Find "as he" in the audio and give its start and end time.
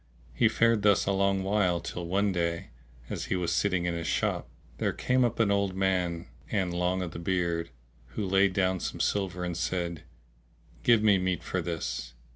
3.07-3.35